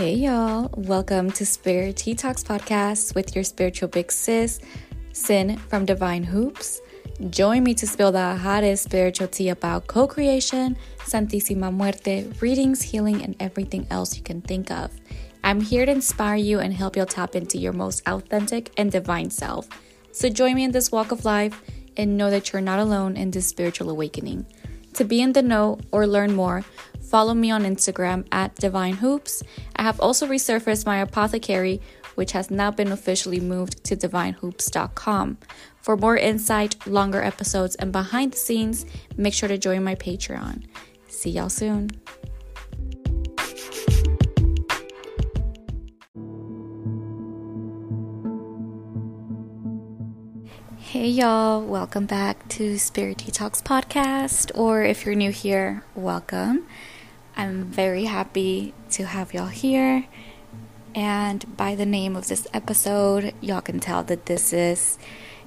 Hey 0.00 0.14
y'all, 0.14 0.70
welcome 0.78 1.30
to 1.32 1.44
Spirit 1.44 1.98
Tea 1.98 2.14
Talks 2.14 2.42
podcast 2.42 3.14
with 3.14 3.34
your 3.34 3.44
spiritual 3.44 3.90
big 3.90 4.10
sis, 4.10 4.58
Sin 5.12 5.58
from 5.68 5.84
Divyne 5.84 6.24
Hoops. 6.24 6.80
Join 7.28 7.62
me 7.64 7.74
to 7.74 7.86
spill 7.86 8.10
the 8.10 8.34
hottest 8.34 8.84
spiritual 8.84 9.28
tea 9.28 9.50
about 9.50 9.88
co 9.88 10.06
creation, 10.06 10.78
Santísima 11.00 11.70
Muerte, 11.70 12.26
readings, 12.40 12.80
healing, 12.80 13.22
and 13.22 13.36
everything 13.40 13.86
else 13.90 14.16
you 14.16 14.22
can 14.22 14.40
think 14.40 14.70
of. 14.70 14.90
I'm 15.44 15.60
here 15.60 15.84
to 15.84 15.92
inspire 15.92 16.36
you 16.36 16.60
and 16.60 16.72
help 16.72 16.96
you 16.96 17.04
tap 17.04 17.36
into 17.36 17.58
your 17.58 17.74
most 17.74 18.00
authentic 18.08 18.72
and 18.78 18.90
divine 18.90 19.28
self. 19.28 19.68
So 20.12 20.30
join 20.30 20.54
me 20.54 20.64
in 20.64 20.72
this 20.72 20.90
walk 20.90 21.12
of 21.12 21.26
life 21.26 21.60
and 21.98 22.16
know 22.16 22.30
that 22.30 22.54
you're 22.54 22.62
not 22.62 22.78
alone 22.78 23.18
in 23.18 23.32
this 23.32 23.48
spiritual 23.48 23.90
awakening. 23.90 24.46
To 24.94 25.04
be 25.04 25.20
in 25.22 25.32
the 25.32 25.42
know 25.42 25.78
or 25.92 26.06
learn 26.06 26.34
more, 26.34 26.64
follow 27.00 27.32
me 27.32 27.50
on 27.50 27.62
Instagram 27.62 28.26
at 28.32 28.54
Divyne 28.56 28.96
Hoops. 28.96 29.42
I 29.80 29.84
have 29.84 29.98
also 29.98 30.26
resurfaced 30.26 30.84
my 30.84 30.98
apothecary, 30.98 31.80
which 32.14 32.32
has 32.32 32.50
now 32.50 32.70
been 32.70 32.92
officially 32.92 33.40
moved 33.40 33.82
to 33.84 33.96
divynehoops.com. 33.96 35.38
For 35.80 35.96
more 35.96 36.18
insight, 36.18 36.86
longer 36.86 37.22
episodes, 37.22 37.76
and 37.76 37.90
behind 37.90 38.34
the 38.34 38.36
scenes, 38.36 38.84
make 39.16 39.32
sure 39.32 39.48
to 39.48 39.56
join 39.56 39.82
my 39.82 39.94
Patreon. 39.94 40.66
See 41.08 41.30
y'all 41.30 41.48
soon. 41.48 41.92
Hey 50.76 51.08
y'all, 51.08 51.62
welcome 51.62 52.04
back 52.04 52.46
to 52.50 52.76
Spirit 52.76 53.16
Tea 53.16 53.30
Talks 53.30 53.62
Podcast, 53.62 54.50
or 54.54 54.82
if 54.82 55.06
you're 55.06 55.14
new 55.14 55.30
here, 55.30 55.84
welcome. 55.94 56.66
I'm 57.36 57.64
very 57.64 58.04
happy 58.04 58.74
to 58.90 59.06
have 59.06 59.32
y'all 59.32 59.46
here, 59.46 60.06
and 60.94 61.56
by 61.56 61.74
the 61.74 61.86
name 61.86 62.16
of 62.16 62.28
this 62.28 62.46
episode, 62.52 63.34
y'all 63.40 63.60
can 63.60 63.80
tell 63.80 64.02
that 64.04 64.26
this 64.26 64.52
is 64.52 64.98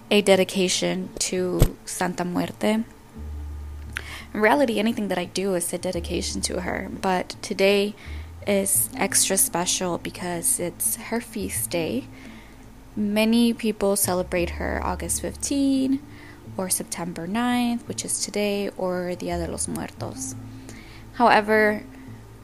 a 0.10 0.22
dedication 0.22 1.10
to 1.20 1.78
Santa 1.86 2.26
Muerte. 2.26 2.84
In 4.34 4.42
reality, 4.42 4.80
anything 4.80 5.08
that 5.10 5.18
I 5.18 5.26
do 5.26 5.54
is 5.56 5.72
a 5.74 5.78
dedication 5.78 6.42
to 6.42 6.62
her, 6.62 6.90
but 7.02 7.36
today 7.42 7.96
is 8.48 8.90
extra 8.96 9.38
special 9.38 9.98
because 9.98 10.60
it's 10.60 10.96
her 10.96 11.22
feast 11.22 11.70
day 11.70 12.06
Many 12.96 13.54
people 13.54 13.96
celebrate 13.96 14.52
her 14.62 14.80
August 14.84 15.22
15 15.22 16.00
or 16.58 16.70
September 16.70 17.28
9th, 17.28 17.88
which 17.88 18.06
is 18.06 18.24
today, 18.24 18.70
or 18.78 19.16
Dia 19.16 19.44
de 19.44 19.52
los 19.52 19.68
Muertos. 19.68 20.36
However, 21.14 21.84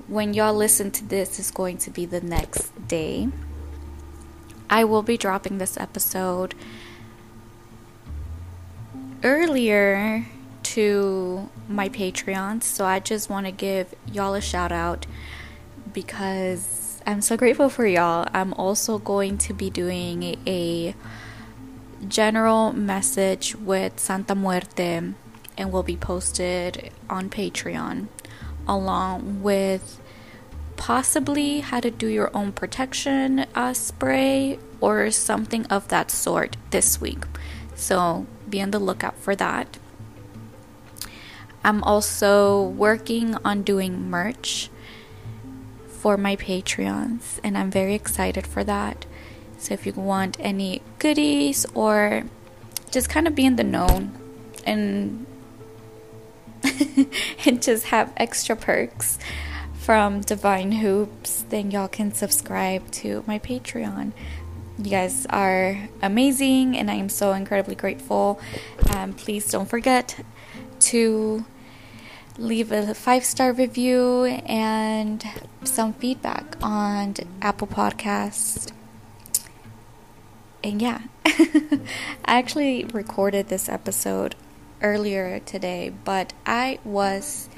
when 0.07 0.33
y'all 0.33 0.53
listen 0.53 0.91
to 0.91 1.05
this, 1.05 1.39
is 1.39 1.51
going 1.51 1.77
to 1.79 1.89
be 1.89 2.05
the 2.05 2.21
next 2.21 2.87
day. 2.87 3.29
I 4.69 4.83
will 4.83 5.01
be 5.01 5.17
dropping 5.17 5.57
this 5.57 5.77
episode 5.77 6.53
earlier 9.23 10.27
to 10.61 11.49
my 11.67 11.89
Patreon, 11.89 12.61
so 12.61 12.85
I 12.85 12.99
just 12.99 13.29
want 13.29 13.47
to 13.47 13.51
give 13.51 13.95
y'all 14.11 14.35
a 14.35 14.41
shout 14.41 14.71
out 14.71 15.07
because 15.91 17.01
I'm 17.07 17.21
so 17.21 17.35
grateful 17.37 17.69
for 17.69 17.87
y'all. 17.87 18.27
I'm 18.33 18.53
also 18.53 18.99
going 18.99 19.39
to 19.39 19.53
be 19.53 19.71
doing 19.71 20.37
a 20.45 20.93
general 22.07 22.71
message 22.73 23.55
with 23.55 23.99
Santa 23.99 24.35
Muerte 24.35 25.13
and 25.57 25.71
will 25.71 25.83
be 25.83 25.97
posted 25.97 26.91
on 27.09 27.31
Patreon 27.31 28.07
along 28.67 29.41
with 29.41 29.99
possibly 30.77 31.59
how 31.59 31.79
to 31.79 31.91
do 31.91 32.07
your 32.07 32.35
own 32.35 32.51
protection 32.51 33.45
uh, 33.53 33.73
spray 33.73 34.57
or 34.79 35.11
something 35.11 35.65
of 35.67 35.87
that 35.89 36.09
sort 36.09 36.55
this 36.71 37.01
week. 37.01 37.25
So 37.75 38.25
be 38.49 38.61
on 38.61 38.71
the 38.71 38.79
lookout 38.79 39.17
for 39.17 39.35
that. 39.35 39.77
I'm 41.63 41.83
also 41.83 42.63
working 42.63 43.35
on 43.43 43.63
doing 43.63 44.09
merch 44.09 44.69
for 45.87 46.15
my 46.15 46.37
Patreons, 46.37 47.39
and 47.43 47.57
I'm 47.57 47.69
very 47.69 47.93
excited 47.93 48.47
for 48.47 48.63
that. 48.63 49.05
So, 49.57 49.73
if 49.73 49.85
you 49.85 49.91
want 49.91 50.37
any 50.39 50.81
goodies 50.99 51.65
or 51.73 52.23
just 52.89 53.09
kind 53.09 53.27
of 53.27 53.35
be 53.35 53.45
in 53.45 53.57
the 53.57 53.63
known 53.63 54.17
and 54.65 55.25
and 57.45 57.61
just 57.61 57.85
have 57.85 58.13
extra 58.17 58.55
perks 58.55 59.19
from 59.73 60.21
Divyne 60.21 60.75
Hoops, 60.79 61.45
then 61.49 61.71
y'all 61.71 61.87
can 61.87 62.13
subscribe 62.13 62.91
to 62.91 63.23
my 63.25 63.39
Patreon. 63.39 64.11
You 64.77 64.91
guys 64.91 65.25
are 65.29 65.89
amazing, 66.01 66.77
and 66.77 66.91
I 66.91 66.93
am 66.93 67.09
so 67.09 67.33
incredibly 67.33 67.75
grateful. 67.75 68.39
Um, 68.91 69.13
please 69.13 69.49
don't 69.49 69.67
forget 69.67 70.23
to 70.91 71.43
leave 72.37 72.71
a 72.71 72.93
five 72.93 73.25
star 73.25 73.51
review 73.51 74.25
and 74.45 75.25
some 75.63 75.93
feedback 75.93 76.55
on 76.61 77.15
Apple 77.41 77.67
Podcasts. 77.67 78.71
And 80.63 80.81
yeah, 80.81 81.01
I 81.25 81.79
actually 82.25 82.85
recorded 82.85 83.47
this 83.49 83.67
episode 83.67 84.35
earlier 84.81 85.39
today, 85.39 85.91
but 86.03 86.33
I 86.45 86.79
was 86.83 87.49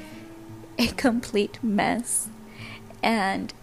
a 0.78 0.88
complete 0.88 1.64
mess. 1.64 2.30
And 3.04 3.54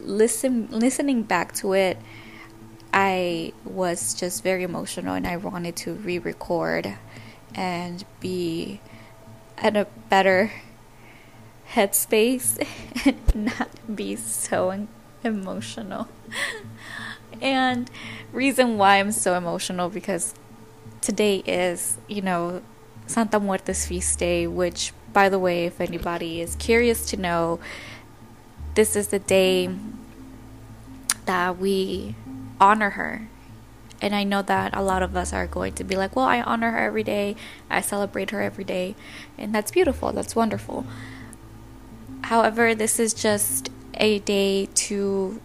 listen 0.00 0.68
listening 0.70 1.22
back 1.22 1.54
to 1.54 1.72
it, 1.72 1.98
I 2.92 3.52
was 3.64 4.14
just 4.14 4.42
very 4.42 4.62
emotional 4.64 5.14
and 5.14 5.26
I 5.26 5.36
wanted 5.36 5.76
to 5.76 5.94
re-record 5.94 6.96
and 7.54 8.04
be 8.20 8.80
at 9.58 9.76
a 9.76 9.86
better 10.08 10.52
headspace 11.72 12.64
and 13.06 13.34
not 13.58 13.94
be 13.94 14.16
so 14.16 14.86
emotional. 15.24 16.08
and 17.40 17.90
reason 18.32 18.76
why 18.76 18.96
I'm 18.96 19.12
so 19.12 19.34
emotional 19.34 19.88
because 19.88 20.34
today 21.00 21.38
is, 21.46 21.98
you 22.08 22.20
know, 22.22 22.62
Santa 23.12 23.38
Muerte's 23.38 23.86
feast 23.86 24.18
day, 24.18 24.46
which 24.46 24.92
by 25.12 25.28
the 25.28 25.38
way, 25.38 25.66
if 25.66 25.80
anybody 25.80 26.40
is 26.40 26.56
curious 26.56 27.06
to 27.06 27.16
know, 27.16 27.60
this 28.74 28.96
is 28.96 29.08
the 29.08 29.18
day 29.18 29.68
that 31.26 31.58
we 31.58 32.14
honor 32.60 32.90
her 32.90 33.28
and 34.02 34.16
I 34.16 34.24
know 34.24 34.42
that 34.42 34.76
a 34.76 34.82
lot 34.82 35.04
of 35.04 35.16
us 35.16 35.32
are 35.32 35.46
going 35.46 35.74
to 35.74 35.84
be 35.84 35.94
like, 35.94 36.16
well, 36.16 36.26
I 36.26 36.42
honor 36.42 36.72
her 36.72 36.78
every 36.78 37.04
day, 37.04 37.36
I 37.70 37.80
celebrate 37.80 38.30
her 38.30 38.42
every 38.42 38.64
day, 38.64 38.96
and 39.38 39.54
that's 39.54 39.70
beautiful, 39.70 40.12
that's 40.12 40.34
wonderful. 40.34 40.84
However, 42.22 42.74
this 42.74 42.98
is 42.98 43.14
just 43.14 43.70
a 43.94 44.18
day 44.18 44.66
to 44.66 45.40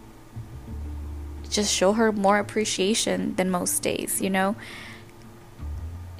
just 1.48 1.72
show 1.72 1.92
her 1.92 2.10
more 2.10 2.40
appreciation 2.40 3.36
than 3.36 3.48
most 3.48 3.80
days, 3.80 4.20
you 4.20 4.28
know? 4.28 4.56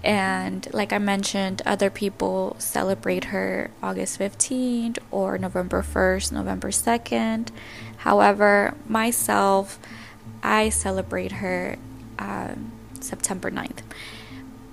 And 0.04 0.69
like 0.72 0.92
I 0.92 0.98
mentioned, 0.98 1.62
other 1.66 1.91
people 1.91 2.56
celebrate 2.59 3.25
her 3.25 3.70
August 3.82 4.19
15th 4.19 4.98
or 5.10 5.38
November 5.38 5.82
1st, 5.82 6.32
November 6.32 6.69
2nd. 6.69 7.48
However, 7.98 8.75
myself, 8.86 9.78
I 10.42 10.69
celebrate 10.69 11.32
her 11.32 11.76
um, 12.19 12.72
September 13.00 13.50
9th. 13.50 13.82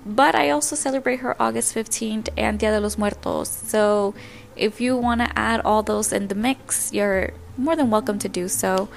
But 0.04 0.36
I 0.36 0.50
also 0.50 0.76
celebrate 0.76 1.20
her 1.20 1.40
August 1.42 1.74
15th 1.74 2.28
and 2.36 2.60
Dia 2.60 2.70
de 2.70 2.80
los 2.80 2.96
Muertos. 2.96 3.48
So 3.48 4.14
if 4.54 4.80
you 4.80 4.96
want 4.96 5.20
to 5.20 5.38
add 5.38 5.60
all 5.64 5.82
those 5.82 6.12
in 6.12 6.28
the 6.28 6.36
mix, 6.36 6.92
you're 6.92 7.30
more 7.56 7.74
than 7.74 7.90
welcome 7.90 8.20
to 8.20 8.28
do 8.28 8.46
so. 8.46 8.88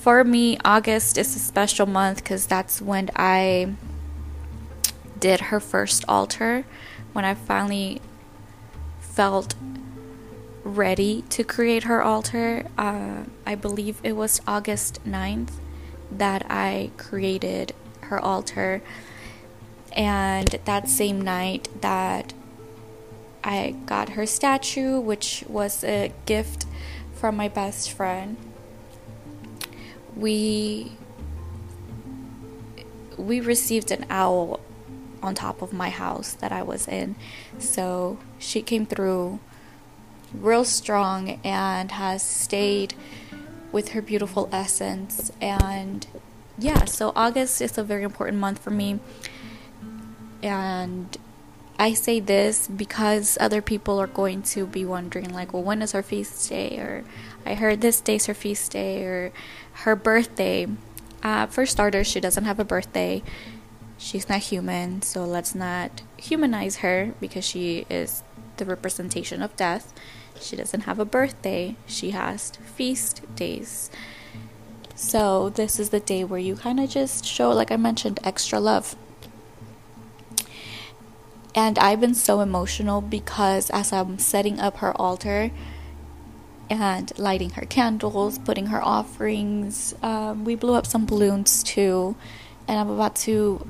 For 0.00 0.22
me, 0.22 0.58
August 0.62 1.16
is 1.16 1.34
a 1.34 1.38
special 1.38 1.86
month 1.86 2.22
because 2.22 2.46
that's 2.46 2.82
when 2.82 3.08
I 3.16 3.72
did 5.24 5.40
her 5.40 5.58
first 5.58 6.04
altar, 6.06 6.66
when 7.14 7.24
I 7.24 7.32
finally 7.32 7.98
felt 9.00 9.54
ready 10.62 11.22
to 11.30 11.42
create 11.42 11.84
her 11.84 12.02
altar. 12.02 12.66
Uh, 12.76 13.22
I 13.46 13.54
believe 13.54 14.00
it 14.02 14.16
was 14.16 14.42
August 14.46 15.02
9th 15.06 15.52
that 16.12 16.44
I 16.50 16.90
created 16.98 17.72
her 18.02 18.22
altar. 18.22 18.82
And 19.92 20.60
that 20.66 20.90
same 20.90 21.22
night 21.22 21.70
that 21.80 22.34
I 23.42 23.76
got 23.86 24.10
her 24.10 24.26
statue, 24.26 25.00
which 25.00 25.42
was 25.48 25.82
a 25.84 26.12
gift 26.26 26.66
from 27.14 27.34
my 27.34 27.48
best 27.48 27.90
friend, 27.90 28.36
we 30.14 30.92
we 33.16 33.40
received 33.40 33.90
an 33.90 34.04
owl 34.10 34.60
on 35.24 35.34
top 35.34 35.62
of 35.62 35.72
my 35.72 35.90
house 35.90 36.34
that 36.34 36.52
I 36.52 36.62
was 36.62 36.86
in. 36.86 37.16
So 37.58 38.18
she 38.38 38.62
came 38.62 38.86
through 38.86 39.40
real 40.32 40.64
strong 40.64 41.40
and 41.44 41.92
has 41.92 42.22
stayed 42.22 42.94
with 43.72 43.90
her 43.90 44.02
beautiful 44.02 44.48
essence. 44.52 45.32
And 45.40 46.06
yeah, 46.58 46.84
so 46.84 47.12
August 47.16 47.60
is 47.60 47.76
a 47.78 47.82
very 47.82 48.02
important 48.02 48.38
month 48.38 48.58
for 48.60 48.70
me. 48.70 49.00
And 50.42 51.16
I 51.78 51.94
say 51.94 52.20
this 52.20 52.68
because 52.68 53.36
other 53.40 53.60
people 53.60 53.98
are 53.98 54.06
going 54.06 54.42
to 54.54 54.66
be 54.66 54.84
wondering, 54.84 55.32
like, 55.32 55.52
well, 55.52 55.62
when 55.62 55.82
is 55.82 55.92
her 55.92 56.02
feast 56.02 56.48
day? 56.48 56.78
Or 56.78 57.04
I 57.44 57.54
heard 57.54 57.80
this 57.80 58.00
day's 58.00 58.26
her 58.26 58.34
feast 58.34 58.70
day, 58.72 59.02
or 59.02 59.32
her 59.84 59.96
birthday. 59.96 60.68
Uh, 61.22 61.46
for 61.46 61.66
starters, 61.66 62.06
she 62.06 62.20
doesn't 62.20 62.44
have 62.44 62.60
a 62.60 62.64
birthday. 62.64 63.22
She's 64.04 64.28
not 64.28 64.40
human, 64.40 65.00
so 65.00 65.24
let's 65.24 65.54
not 65.54 66.02
humanize 66.18 66.76
her 66.84 67.14
because 67.22 67.42
she 67.42 67.86
is 67.88 68.22
the 68.58 68.66
representation 68.66 69.40
of 69.40 69.56
death. 69.56 69.94
She 70.38 70.56
doesn't 70.56 70.82
have 70.82 70.98
a 70.98 71.06
birthday, 71.06 71.76
she 71.86 72.10
has 72.10 72.50
feast 72.76 73.22
days. 73.34 73.90
So, 74.94 75.48
this 75.48 75.80
is 75.80 75.88
the 75.88 76.00
day 76.00 76.22
where 76.22 76.38
you 76.38 76.54
kind 76.54 76.80
of 76.80 76.90
just 76.90 77.24
show, 77.24 77.48
like 77.48 77.72
I 77.72 77.78
mentioned, 77.78 78.20
extra 78.22 78.60
love. 78.60 78.94
And 81.54 81.78
I've 81.78 82.02
been 82.02 82.14
so 82.14 82.40
emotional 82.40 83.00
because 83.00 83.70
as 83.70 83.90
I'm 83.90 84.18
setting 84.18 84.60
up 84.60 84.76
her 84.84 84.92
altar 85.00 85.50
and 86.68 87.10
lighting 87.18 87.50
her 87.56 87.64
candles, 87.64 88.38
putting 88.38 88.66
her 88.66 88.84
offerings, 88.84 89.94
um, 90.02 90.44
we 90.44 90.56
blew 90.56 90.74
up 90.74 90.84
some 90.84 91.06
balloons 91.06 91.62
too. 91.62 92.16
And 92.68 92.78
I'm 92.78 92.90
about 92.90 93.16
to 93.24 93.66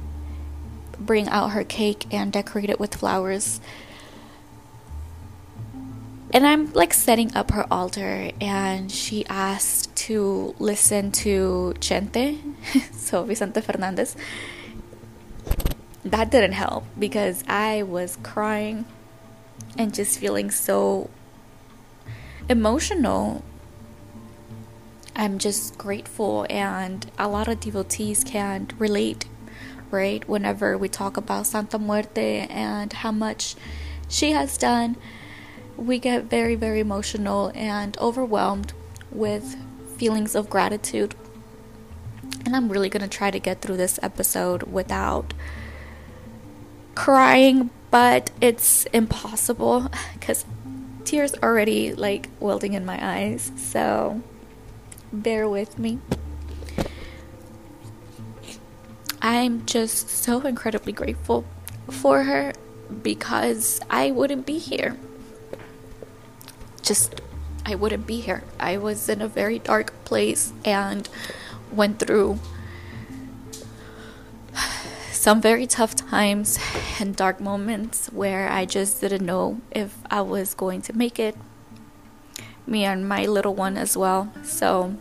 bring 0.98 1.28
out 1.28 1.48
her 1.48 1.64
cake 1.64 2.06
and 2.12 2.32
decorate 2.32 2.70
it 2.70 2.80
with 2.80 2.94
flowers. 2.94 3.60
And 6.32 6.46
I'm 6.46 6.72
like 6.72 6.92
setting 6.92 7.34
up 7.36 7.52
her 7.52 7.64
altar, 7.70 8.32
and 8.40 8.90
she 8.90 9.24
asked 9.26 9.94
to 9.96 10.54
listen 10.58 11.12
to 11.12 11.74
Chente, 11.78 12.40
so 12.92 13.22
Vicente 13.22 13.60
Fernandez 13.60 14.16
that 16.04 16.30
didn't 16.30 16.52
help 16.52 16.84
because 16.98 17.42
I 17.48 17.82
was 17.82 18.18
crying 18.22 18.84
and 19.78 19.94
just 19.94 20.18
feeling 20.18 20.50
so 20.50 21.08
emotional. 22.48 23.42
I'm 25.16 25.38
just 25.38 25.78
grateful, 25.78 26.46
and 26.50 27.10
a 27.18 27.28
lot 27.28 27.48
of 27.48 27.60
devotees 27.60 28.24
can 28.24 28.68
relate, 28.78 29.26
Whenever 29.94 30.76
we 30.76 30.88
talk 30.88 31.16
about 31.16 31.46
Santa 31.46 31.78
Muerte 31.78 32.48
and 32.50 32.92
how 32.92 33.12
much 33.12 33.54
she 34.08 34.32
has 34.32 34.58
done, 34.58 34.96
we 35.76 36.00
get 36.00 36.24
very, 36.24 36.56
very 36.56 36.80
emotional 36.80 37.52
and 37.54 37.96
overwhelmed 37.98 38.72
with 39.12 39.56
feelings 39.96 40.34
of 40.34 40.50
gratitude. 40.50 41.14
And 42.44 42.56
I'm 42.56 42.70
really 42.70 42.88
going 42.88 43.08
to 43.08 43.08
try 43.08 43.30
to 43.30 43.38
get 43.38 43.60
through 43.60 43.76
this 43.76 44.00
episode 44.02 44.64
without 44.64 45.32
crying, 46.96 47.70
but 47.92 48.32
it's 48.40 48.86
impossible 48.86 49.92
because 50.14 50.44
tears 51.04 51.34
already 51.40 51.94
like 51.94 52.30
welling 52.40 52.72
in 52.72 52.84
my 52.84 52.98
eyes. 53.00 53.52
So 53.56 54.22
bear 55.12 55.48
with 55.48 55.78
me. 55.78 56.00
I'm 59.24 59.64
just 59.64 60.10
so 60.10 60.42
incredibly 60.42 60.92
grateful 60.92 61.46
for 61.90 62.24
her 62.24 62.52
because 63.02 63.80
I 63.88 64.10
wouldn't 64.10 64.44
be 64.44 64.58
here. 64.58 64.98
Just, 66.82 67.22
I 67.64 67.74
wouldn't 67.74 68.06
be 68.06 68.20
here. 68.20 68.44
I 68.60 68.76
was 68.76 69.08
in 69.08 69.22
a 69.22 69.26
very 69.26 69.58
dark 69.58 69.94
place 70.04 70.52
and 70.62 71.08
went 71.72 72.00
through 72.00 72.38
some 75.10 75.40
very 75.40 75.66
tough 75.66 75.96
times 75.96 76.58
and 77.00 77.16
dark 77.16 77.40
moments 77.40 78.08
where 78.12 78.50
I 78.50 78.66
just 78.66 79.00
didn't 79.00 79.24
know 79.24 79.62
if 79.70 79.96
I 80.10 80.20
was 80.20 80.52
going 80.52 80.82
to 80.82 80.92
make 80.92 81.18
it. 81.18 81.34
Me 82.66 82.84
and 82.84 83.08
my 83.08 83.24
little 83.24 83.54
one 83.54 83.78
as 83.78 83.96
well. 83.96 84.30
So 84.42 84.98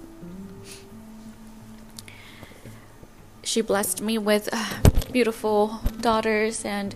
she 3.43 3.61
blessed 3.61 4.01
me 4.01 4.17
with 4.17 4.49
uh, 4.51 4.79
beautiful 5.11 5.79
daughters 5.99 6.65
and 6.65 6.95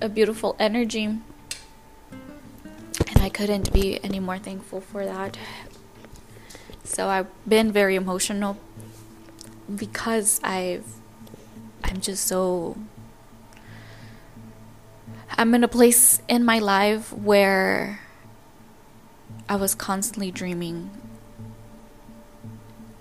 a 0.00 0.08
beautiful 0.08 0.56
energy. 0.58 1.04
And 1.04 1.22
I 3.20 3.28
couldn't 3.28 3.72
be 3.72 4.02
any 4.02 4.20
more 4.20 4.38
thankful 4.38 4.80
for 4.80 5.04
that. 5.04 5.36
So 6.84 7.08
I've 7.08 7.28
been 7.46 7.70
very 7.72 7.96
emotional 7.96 8.56
because 9.76 10.40
I've 10.42 10.84
I'm 11.84 12.00
just 12.00 12.26
so. 12.26 12.76
I'm 15.36 15.54
in 15.54 15.64
a 15.64 15.68
place 15.68 16.20
in 16.28 16.44
my 16.44 16.58
life 16.58 17.12
where 17.12 18.00
I 19.48 19.56
was 19.56 19.74
constantly 19.74 20.30
dreaming 20.30 20.90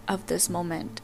of 0.08 0.28
this 0.28 0.50
moment. 0.50 1.02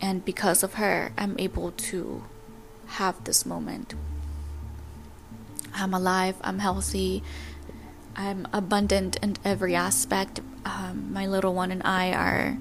And 0.00 0.24
because 0.24 0.62
of 0.62 0.74
her, 0.74 1.12
I'm 1.18 1.36
able 1.38 1.72
to 1.72 2.24
have 2.86 3.24
this 3.24 3.44
moment. 3.44 3.94
I'm 5.74 5.92
alive, 5.92 6.36
I'm 6.40 6.60
healthy, 6.60 7.22
I'm 8.16 8.48
abundant 8.52 9.16
in 9.22 9.36
every 9.44 9.74
aspect. 9.74 10.40
Um, 10.64 11.12
my 11.12 11.26
little 11.26 11.54
one 11.54 11.70
and 11.70 11.82
I 11.84 12.12
are 12.12 12.58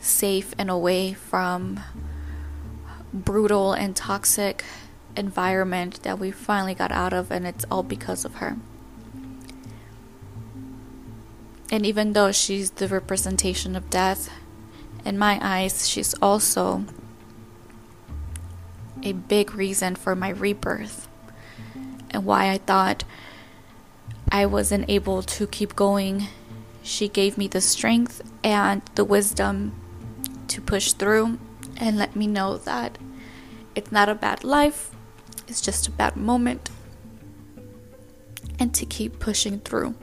safe 0.00 0.54
and 0.58 0.70
away 0.70 1.12
from 1.12 1.80
brutal 3.12 3.72
and 3.72 3.96
toxic 3.96 4.64
environment 5.16 6.02
that 6.02 6.18
we 6.18 6.30
finally 6.30 6.74
got 6.74 6.92
out 6.92 7.12
of 7.12 7.30
and 7.30 7.46
it's 7.46 7.64
all 7.70 7.82
because 7.82 8.24
of 8.24 8.36
her. 8.36 8.56
And 11.70 11.86
even 11.86 12.14
though 12.14 12.32
she's 12.32 12.72
the 12.72 12.88
representation 12.88 13.76
of 13.76 13.90
death, 13.90 14.28
in 15.04 15.18
my 15.18 15.38
eyes, 15.42 15.88
she's 15.88 16.14
also 16.22 16.84
a 19.02 19.12
big 19.12 19.54
reason 19.54 19.96
for 19.96 20.14
my 20.14 20.28
rebirth 20.28 21.08
and 22.10 22.24
why 22.24 22.50
I 22.50 22.58
thought 22.58 23.04
I 24.30 24.46
wasn't 24.46 24.90
able 24.90 25.22
to 25.22 25.46
keep 25.46 25.74
going. 25.74 26.26
She 26.82 27.08
gave 27.08 27.38
me 27.38 27.48
the 27.48 27.60
strength 27.60 28.22
and 28.44 28.82
the 28.94 29.04
wisdom 29.04 29.72
to 30.48 30.60
push 30.60 30.92
through 30.92 31.38
and 31.76 31.96
let 31.96 32.14
me 32.16 32.26
know 32.26 32.58
that 32.58 32.98
it's 33.74 33.92
not 33.92 34.08
a 34.08 34.14
bad 34.14 34.44
life, 34.44 34.90
it's 35.48 35.60
just 35.60 35.88
a 35.88 35.90
bad 35.90 36.16
moment, 36.16 36.70
and 38.58 38.74
to 38.74 38.84
keep 38.84 39.18
pushing 39.18 39.60
through. 39.60 39.94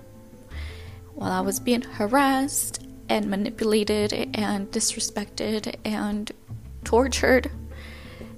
While 1.13 1.31
I 1.31 1.41
was 1.41 1.59
being 1.59 1.81
harassed 1.81 2.86
and 3.09 3.27
manipulated 3.27 4.13
and 4.33 4.69
disrespected 4.71 5.75
and 5.85 6.31
tortured, 6.83 7.51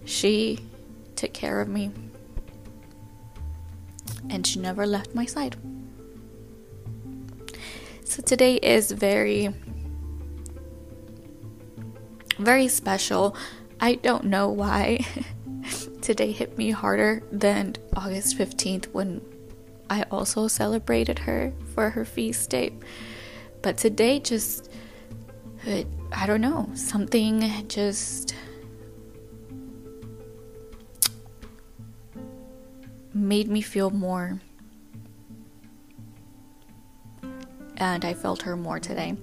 she 0.06 0.60
took 1.16 1.34
care 1.34 1.62
of 1.62 1.68
me. 1.68 1.92
And 4.30 4.46
she 4.46 4.60
never 4.60 4.86
left 4.86 5.16
my 5.16 5.26
side. 5.26 5.56
So 8.04 8.22
today 8.22 8.56
is 8.56 8.92
very 8.92 9.54
very 12.40 12.70
special. 12.70 13.36
I 13.80 13.96
don't 13.96 14.26
know 14.26 14.50
why 14.50 15.06
today 16.02 16.32
hit 16.32 16.58
me 16.58 16.72
harder 16.72 17.22
than 17.32 17.76
August 17.96 18.38
15th 18.38 18.88
when 18.94 19.22
I 19.90 20.04
also 20.04 20.48
celebrated 20.48 21.20
her 21.20 21.54
for 21.76 21.90
her 21.92 22.06
feast 22.06 22.50
day. 22.50 22.72
But 23.62 23.78
today 23.78 24.20
just 24.20 24.72
I 25.66 26.26
don't 26.26 26.42
know, 26.42 26.70
something 26.74 27.68
just 27.68 28.34
made 33.14 33.50
me 33.50 33.62
feel 33.62 33.90
more 33.90 34.40
and 37.80 38.06
I 38.06 38.14
felt 38.14 38.42
her 38.44 38.56
more 38.56 38.80
today. 38.80 39.16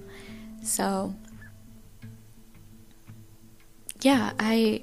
So 0.63 1.15
yeah, 4.03 4.33
I. 4.39 4.83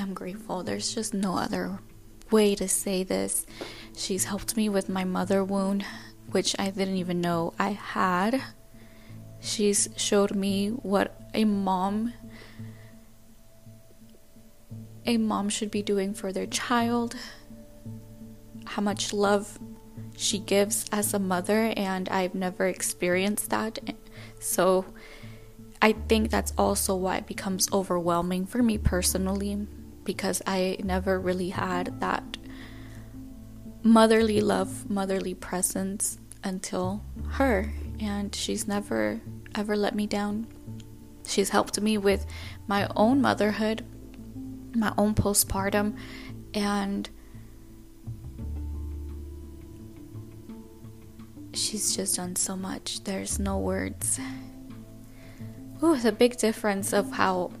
I'm 0.00 0.14
grateful. 0.14 0.62
There's 0.62 0.94
just 0.94 1.12
no 1.12 1.36
other 1.36 1.78
way 2.30 2.54
to 2.54 2.68
say 2.68 3.02
this. 3.02 3.46
She's 3.96 4.24
helped 4.24 4.56
me 4.56 4.68
with 4.68 4.88
my 4.88 5.04
mother 5.04 5.42
wound, 5.44 5.84
which 6.30 6.54
I 6.58 6.70
didn't 6.70 6.96
even 6.96 7.20
know 7.20 7.54
I 7.58 7.70
had. 7.70 8.42
She's 9.40 9.88
showed 9.96 10.34
me 10.34 10.68
what 10.68 11.20
a 11.34 11.44
mom 11.44 12.12
a 15.06 15.16
mom 15.16 15.48
should 15.48 15.70
be 15.70 15.82
doing 15.82 16.12
for 16.12 16.32
their 16.32 16.46
child 16.46 17.16
how 18.66 18.82
much 18.82 19.12
love 19.14 19.58
she 20.16 20.38
gives 20.38 20.84
as 20.92 21.14
a 21.14 21.18
mother, 21.18 21.72
and 21.76 22.08
I've 22.10 22.34
never 22.34 22.66
experienced 22.66 23.48
that. 23.50 23.78
So 24.38 24.84
I 25.80 25.92
think 25.92 26.30
that's 26.30 26.52
also 26.58 26.94
why 26.94 27.18
it 27.18 27.26
becomes 27.26 27.72
overwhelming 27.72 28.44
for 28.44 28.62
me 28.62 28.76
personally 28.76 29.66
because 30.08 30.40
I 30.46 30.78
never 30.82 31.20
really 31.20 31.50
had 31.50 32.00
that 32.00 32.38
motherly 33.82 34.40
love, 34.40 34.88
motherly 34.88 35.34
presence 35.34 36.18
until 36.42 37.02
her. 37.32 37.70
And 38.00 38.34
she's 38.34 38.66
never 38.66 39.20
ever 39.54 39.76
let 39.76 39.94
me 39.94 40.06
down. 40.06 40.46
She's 41.26 41.50
helped 41.50 41.78
me 41.78 41.98
with 41.98 42.24
my 42.66 42.88
own 42.96 43.20
motherhood, 43.20 43.84
my 44.74 44.94
own 44.96 45.14
postpartum, 45.14 45.98
and 46.54 47.10
she's 51.52 51.94
just 51.94 52.16
done 52.16 52.34
so 52.34 52.56
much. 52.56 53.04
There's 53.04 53.38
no 53.38 53.58
words. 53.58 54.18
Ooh, 55.82 55.98
the 55.98 56.12
big 56.12 56.38
difference 56.38 56.94
of 56.94 57.12
how 57.12 57.52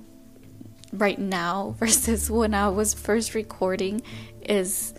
right 0.92 1.18
now 1.18 1.74
versus 1.78 2.30
when 2.30 2.54
I 2.54 2.68
was 2.68 2.94
first 2.94 3.34
recording 3.34 4.02
is 4.42 4.94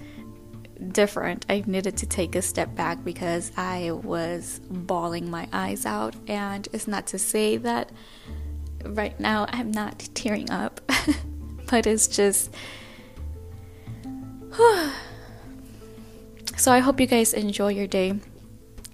different. 0.92 1.46
I 1.50 1.64
needed 1.66 1.98
to 1.98 2.06
take 2.06 2.36
a 2.36 2.42
step 2.42 2.76
back 2.76 3.04
because 3.04 3.52
I 3.58 3.92
was 3.92 4.62
bawling 4.70 5.30
my 5.30 5.48
eyes 5.52 5.86
out, 5.86 6.16
and 6.28 6.68
it's 6.74 6.88
not 6.88 7.08
to 7.08 7.20
say 7.20 7.58
that 7.58 7.92
right 8.84 9.20
now 9.20 9.46
I'm 9.50 9.72
not 9.72 10.08
tearing 10.14 10.50
up, 10.50 10.80
but 11.70 11.86
it's 11.86 12.08
just. 12.08 12.54
so 16.58 16.72
I 16.72 16.80
hope 16.80 17.00
you 17.00 17.08
guys 17.08 17.34
enjoy 17.34 17.70
your 17.70 17.88
day 17.88 18.14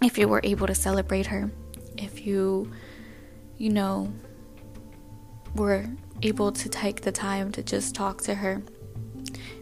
if 0.04 0.18
you 0.18 0.28
were 0.28 0.42
able 0.44 0.68
to 0.68 0.76
celebrate 0.76 1.28
her. 1.28 1.50
If 1.98 2.26
you, 2.26 2.72
you 3.58 3.70
know, 3.70 4.12
were 5.56 5.86
able 6.22 6.52
to 6.52 6.70
take 6.70 7.02
the 7.02 7.12
time 7.12 7.52
to 7.54 7.64
just 7.64 7.96
talk 7.96 8.22
to 8.24 8.36
her. 8.36 8.62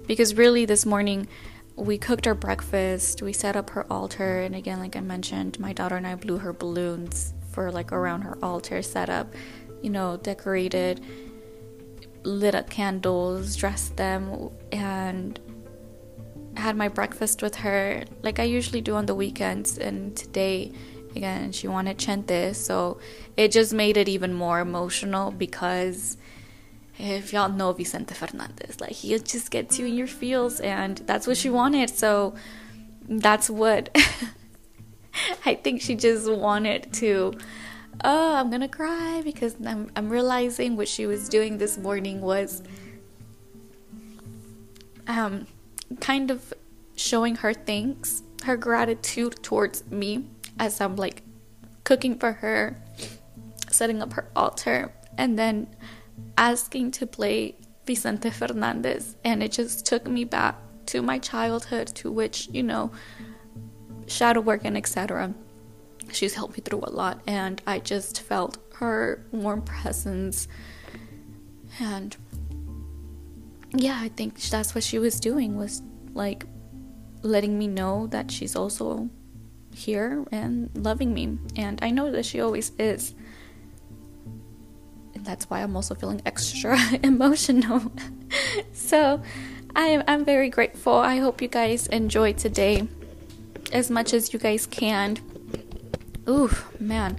Because 0.08 0.36
really, 0.36 0.66
this 0.66 0.86
morning, 0.86 1.28
we 1.76 1.98
cooked 1.98 2.28
our 2.28 2.36
breakfast, 2.36 3.22
we 3.22 3.34
set 3.34 3.56
up 3.56 3.72
her 3.72 3.92
altar, 3.92 4.42
and 4.42 4.56
again, 4.56 4.80
like 4.80 4.96
I 4.96 5.00
mentioned, 5.00 5.60
my 5.60 5.74
daughter 5.74 5.96
and 5.96 6.06
I 6.06 6.16
blew 6.16 6.38
her 6.38 6.54
balloons 6.54 7.34
for 7.52 7.72
like 7.72 7.92
around 7.92 8.22
her 8.22 8.38
altar 8.44 8.82
setup, 8.82 9.34
you 9.82 9.90
know, 9.90 10.18
decorated, 10.18 11.04
lit 12.24 12.56
up 12.56 12.70
candles, 12.70 13.56
dressed 13.56 13.98
them, 13.98 14.50
and 14.72 15.40
had 16.56 16.76
my 16.76 16.88
breakfast 16.88 17.42
with 17.42 17.56
her 17.56 18.04
like 18.22 18.40
I 18.40 18.44
usually 18.44 18.82
do 18.82 18.96
on 18.96 19.06
the 19.06 19.16
weekends. 19.16 19.78
And 19.78 20.16
today, 20.16 20.72
again, 21.16 21.52
she 21.52 21.68
wanted 21.68 21.98
chente, 21.98 22.56
so 22.56 23.00
it 23.36 23.52
just 23.52 23.74
made 23.74 23.98
it 23.98 24.08
even 24.08 24.34
more 24.34 24.60
emotional 24.60 25.32
because 25.32 26.18
if 26.98 27.34
y'all 27.34 27.50
know 27.50 27.74
Vicente 27.74 28.14
Fernandez, 28.14 28.80
like 28.80 28.92
he 28.92 29.18
just 29.20 29.50
gets 29.52 29.80
you 29.80 29.86
in 29.86 29.96
your 29.96 30.08
feels, 30.08 30.60
and 30.60 30.98
that's 31.00 31.26
what 31.28 31.38
she 31.38 31.50
wanted. 31.50 31.90
So 31.90 32.36
that's 33.08 33.50
what 33.50 33.96
I 35.46 35.56
think 35.56 35.82
she 35.82 35.96
just 35.96 36.30
wanted 36.32 36.94
to. 36.94 37.34
Oh, 38.04 38.36
I'm 38.36 38.50
gonna 38.50 38.68
cry 38.68 39.22
because 39.24 39.56
I'm 39.66 39.92
I'm 39.96 40.10
realizing 40.10 40.76
what 40.76 40.88
she 40.88 41.06
was 41.06 41.30
doing 41.30 41.58
this 41.58 41.78
morning 41.78 42.22
was 42.22 42.62
um 45.08 45.48
kind 46.00 46.32
of 46.32 46.54
showing 46.96 47.36
her 47.38 47.54
thanks, 47.54 48.24
her 48.44 48.58
gratitude 48.58 49.42
towards 49.44 49.90
me 49.90 50.26
as 50.60 50.80
I'm 50.80 50.96
like 50.96 51.24
cooking 51.84 52.18
for 52.18 52.34
her, 52.34 52.82
setting 53.70 54.02
up 54.02 54.14
her 54.14 54.30
altar, 54.36 54.94
and 55.18 55.38
then 55.38 55.68
asking 56.38 56.92
to 56.92 57.08
play 57.08 57.56
Vicente 57.86 58.30
Fernandez, 58.30 59.16
and 59.24 59.44
it 59.44 59.52
just 59.52 59.86
took 59.86 60.08
me 60.08 60.24
back 60.24 60.56
to 60.88 61.02
my 61.02 61.20
childhood, 61.20 61.88
to 61.96 62.12
which, 62.12 62.48
you 62.52 62.64
know, 62.64 62.92
shadow 64.08 64.42
work 64.42 64.62
and 64.64 64.78
etc. 64.78 65.34
She's 66.12 66.34
helped 66.34 66.58
me 66.58 66.64
through 66.64 66.84
a 66.84 66.92
lot, 66.92 67.22
and 67.28 67.62
I 67.66 67.80
just 67.80 68.22
felt 68.22 68.58
her 68.76 69.26
warm 69.32 69.62
presence. 69.62 70.48
And 71.80 72.16
yeah, 73.76 74.00
I 74.02 74.10
think 74.10 74.40
that's 74.42 74.76
what 74.76 74.84
she 74.84 75.00
was 75.00 75.20
doing 75.20 75.58
was 75.58 75.82
like 76.14 76.46
letting 77.22 77.58
me 77.58 77.68
know 77.68 78.08
that 78.08 78.30
she's 78.30 78.56
also 78.56 79.10
here 79.74 80.26
and 80.32 80.70
loving 80.76 81.14
me. 81.14 81.38
And 81.56 81.80
I 81.82 81.90
know 81.90 82.12
that 82.12 82.26
she 82.26 82.42
always 82.42 82.72
is 82.78 83.16
that's 85.24 85.50
why 85.50 85.62
I'm 85.62 85.76
also 85.76 85.96
feeling 85.96 86.22
extra 86.26 86.78
emotional. 87.04 87.92
so 88.74 89.22
I'm, 89.76 90.04
I'm 90.08 90.26
very 90.26 90.50
grateful. 90.50 90.94
I 90.94 91.18
hope 91.18 91.42
you 91.42 91.48
guys 91.48 91.88
enjoy 91.88 92.34
today 92.34 92.88
as 93.72 93.90
much 93.90 94.14
as 94.14 94.34
you 94.34 94.40
guys 94.40 94.66
can. 94.68 95.18
Ooh, 96.28 96.52
man. 96.80 97.18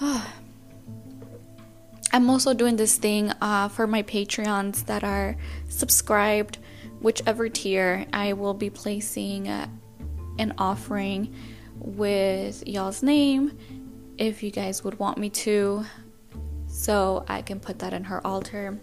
I'm 2.14 2.28
also 2.28 2.52
doing 2.52 2.76
this 2.76 2.98
thing 2.98 3.32
uh, 3.40 3.68
for 3.68 3.86
my 3.86 4.02
Patreons 4.02 4.84
that 4.86 5.02
are 5.02 5.36
subscribed, 5.68 6.58
whichever 7.00 7.48
tier. 7.48 8.04
I 8.12 8.34
will 8.34 8.52
be 8.52 8.68
placing 8.68 9.48
uh, 9.48 9.66
an 10.38 10.52
offering 10.58 11.34
with 11.78 12.66
y'all's 12.66 13.02
name 13.02 13.56
if 14.18 14.42
you 14.42 14.50
guys 14.50 14.84
would 14.84 14.98
want 14.98 15.16
me 15.16 15.30
to 15.30 15.84
so 16.82 17.24
I 17.28 17.42
can 17.42 17.60
put 17.60 17.78
that 17.78 17.92
in 17.92 18.02
her 18.02 18.26
altar. 18.26 18.80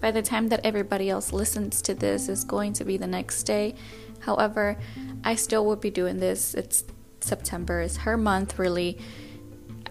By 0.00 0.12
the 0.12 0.22
time 0.22 0.46
that 0.50 0.60
everybody 0.62 1.10
else 1.10 1.32
listens 1.32 1.82
to 1.82 1.94
this 1.94 2.28
is 2.28 2.44
going 2.44 2.74
to 2.74 2.84
be 2.84 2.96
the 2.96 3.08
next 3.08 3.42
day. 3.42 3.74
However, 4.20 4.76
I 5.24 5.34
still 5.34 5.66
would 5.66 5.80
be 5.80 5.90
doing 5.90 6.20
this. 6.20 6.54
It's 6.54 6.84
September, 7.20 7.80
it's 7.80 7.96
her 7.96 8.16
month 8.16 8.60
really. 8.60 8.98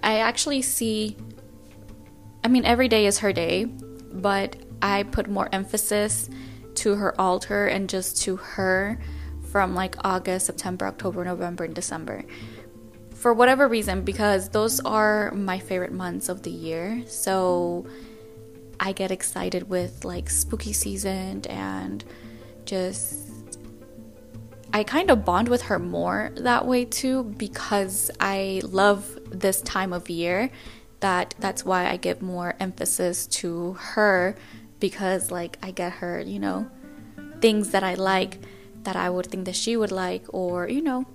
I 0.03 0.19
actually 0.19 0.61
see 0.61 1.17
I 2.45 2.47
mean 2.47 2.63
every 2.63 2.87
day 2.87 3.07
is 3.07 3.19
her 3.19 3.33
day, 3.33 3.65
but 3.65 4.55
I 4.81 5.03
put 5.03 5.27
more 5.27 5.49
emphasis 5.51 6.29
to 6.75 6.95
her 6.95 7.19
altar 7.19 7.67
and 7.67 7.89
just 7.89 8.21
to 8.21 8.37
her 8.37 9.01
from 9.51 9.75
like 9.75 9.97
August, 10.05 10.45
September, 10.45 10.85
October, 10.85 11.25
November, 11.25 11.65
and 11.65 11.75
December 11.75 12.23
for 13.25 13.33
whatever 13.33 13.67
reason, 13.67 14.03
because 14.03 14.49
those 14.49 14.79
are 14.81 15.31
my 15.31 15.57
favorite 15.57 15.91
months 15.91 16.29
of 16.29 16.43
the 16.43 16.51
year. 16.51 17.01
So 17.07 17.87
I 18.79 18.91
get 18.91 19.09
excited 19.09 19.67
with 19.67 20.05
like 20.05 20.29
spooky 20.29 20.73
season 20.73 21.43
and 21.47 22.05
just. 22.65 23.57
I 24.75 24.83
kind 24.83 25.09
of 25.09 25.25
bond 25.25 25.47
with 25.47 25.63
her 25.63 25.79
more 25.79 26.33
that 26.35 26.67
way 26.67 26.85
too 26.85 27.23
because 27.23 28.11
I 28.19 28.61
love 28.63 29.17
this 29.31 29.59
time 29.63 29.91
of 29.91 30.07
year 30.07 30.51
that 30.99 31.33
that's 31.39 31.65
why 31.65 31.89
I 31.89 31.97
give 31.97 32.21
more 32.21 32.53
emphasis 32.59 33.25
to 33.41 33.73
her 33.73 34.35
because 34.79 35.31
like 35.31 35.57
I 35.63 35.71
get 35.71 35.93
her, 35.93 36.21
you 36.21 36.37
know, 36.37 36.69
things 37.41 37.71
that 37.71 37.83
I 37.83 37.95
like 37.95 38.37
that 38.83 38.95
I 38.95 39.09
would 39.09 39.25
think 39.25 39.45
that 39.45 39.55
she 39.55 39.75
would 39.75 39.91
like 39.91 40.25
or 40.31 40.69
you 40.69 40.83
know, 40.83 41.07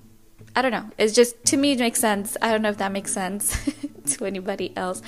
I 0.55 0.63
don't 0.63 0.73
know. 0.73 0.91
It's 0.99 1.15
just 1.15 1.45
to 1.47 1.57
me 1.57 1.73
it 1.73 1.79
makes 1.79 2.01
sense. 2.01 2.37
I 2.43 2.51
don't 2.51 2.63
know 2.63 2.71
if 2.71 2.79
that 2.79 2.93
makes 2.93 3.13
sense 3.13 3.57
to 4.15 4.25
anybody 4.25 4.77
else. 4.77 5.03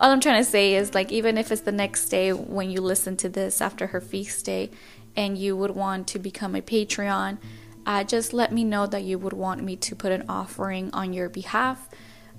All 0.00 0.10
I'm 0.10 0.20
trying 0.20 0.42
to 0.42 0.50
say 0.50 0.74
is 0.74 0.94
like 0.94 1.10
even 1.12 1.38
if 1.38 1.50
it's 1.50 1.62
the 1.62 1.72
next 1.72 2.08
day 2.08 2.32
when 2.32 2.70
you 2.70 2.80
listen 2.80 3.16
to 3.18 3.28
this 3.28 3.60
after 3.60 3.88
her 3.88 4.00
feast 4.00 4.44
day 4.44 4.70
and 5.14 5.38
you 5.38 5.56
would 5.56 5.70
want 5.70 6.06
to 6.08 6.18
become 6.18 6.54
a 6.54 6.60
Patreon, 6.60 7.38
uh, 7.86 8.04
just 8.04 8.32
let 8.32 8.52
me 8.52 8.64
know 8.64 8.86
that 8.86 9.04
you 9.04 9.18
would 9.18 9.32
want 9.32 9.62
me 9.62 9.76
to 9.76 9.94
put 9.94 10.12
an 10.12 10.24
offering 10.28 10.90
on 10.92 11.12
your 11.12 11.28
behalf 11.28 11.88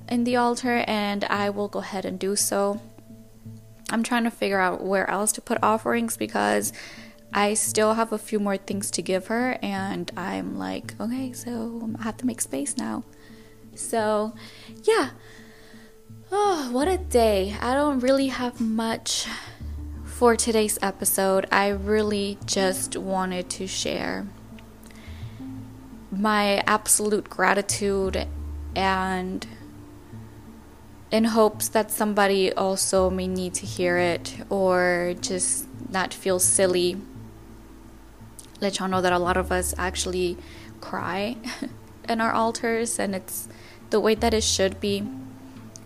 in 0.10 0.24
the 0.24 0.36
altar 0.36 0.84
and 0.88 1.24
I 1.26 1.50
will 1.50 1.68
go 1.68 1.80
ahead 1.80 2.06
and 2.06 2.20
do 2.20 2.36
so. 2.36 2.82
I'm 3.90 4.04
trying 4.04 4.26
to 4.26 4.32
figure 4.32 4.60
out 4.60 4.84
where 4.84 5.10
else 5.10 5.32
to 5.34 5.42
put 5.42 5.58
offerings 5.64 6.18
because 6.18 6.74
I 7.34 7.54
still 7.54 7.94
have 7.94 8.12
a 8.12 8.18
few 8.18 8.40
more 8.40 8.58
things 8.58 8.90
to 8.92 9.02
give 9.02 9.28
her, 9.28 9.58
and 9.62 10.10
I'm 10.18 10.58
like, 10.58 10.96
okay, 11.00 11.34
so 11.34 11.90
I 12.00 12.04
have 12.04 12.18
to 12.18 12.26
make 12.26 12.42
space 12.42 12.78
now. 12.78 13.04
So, 13.76 14.34
yeah. 14.84 15.12
Oh, 16.32 16.70
what 16.72 16.88
a 16.88 16.98
day. 16.98 17.56
I 17.62 17.74
don't 17.74 18.00
really 18.00 18.28
have 18.28 18.60
much 18.60 19.28
for 20.04 20.36
today's 20.36 20.80
episode. 20.82 21.46
I 21.52 21.68
really 21.68 22.38
just 22.46 22.98
wanted 22.98 23.50
to 23.52 23.68
share 23.68 24.26
my 26.12 26.64
absolute 26.66 27.30
gratitude 27.30 28.28
and 28.76 29.46
in 31.12 31.24
hopes 31.24 31.70
that 31.70 31.92
somebody 31.92 32.52
also 32.54 33.10
may 33.10 33.28
need 33.28 33.54
to 33.54 33.66
hear 33.66 33.98
it 33.98 34.36
or 34.50 35.14
just 35.22 35.68
not 35.90 36.14
feel 36.14 36.40
silly 36.40 36.98
let 38.60 38.80
y'all 38.80 38.88
know 38.88 39.02
that 39.02 39.14
a 39.14 39.20
lot 39.20 39.38
of 39.38 39.52
us 39.52 39.74
actually 39.78 40.38
cry 40.82 41.38
in 42.10 42.22
our 42.22 42.32
altars, 42.32 43.00
and 43.00 43.16
it's 43.16 43.48
the 43.90 44.00
way 44.00 44.16
that 44.16 44.34
it 44.34 44.44
should 44.44 44.80
be. 44.80 45.08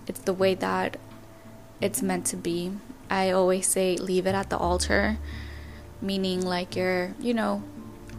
It's 0.07 0.21
the 0.21 0.33
way 0.33 0.55
that 0.55 0.97
it's 1.79 2.01
meant 2.01 2.25
to 2.27 2.37
be. 2.37 2.71
I 3.09 3.31
always 3.31 3.67
say, 3.67 3.97
leave 3.97 4.25
it 4.25 4.35
at 4.35 4.49
the 4.49 4.57
altar, 4.57 5.17
meaning 6.01 6.41
like 6.45 6.75
you're, 6.75 7.13
you 7.19 7.33
know, 7.33 7.63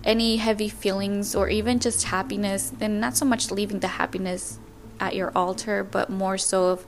any 0.05 0.37
heavy 0.37 0.69
feelings 0.69 1.35
or 1.35 1.49
even 1.49 1.79
just 1.79 2.05
happiness, 2.05 2.71
then 2.71 3.01
not 3.01 3.17
so 3.17 3.25
much 3.25 3.51
leaving 3.51 3.81
the 3.81 3.89
happiness 3.89 4.59
at 5.01 5.15
your 5.15 5.33
altar, 5.35 5.85
but 5.85 6.11
more 6.11 6.37
so 6.37 6.69
of 6.69 6.87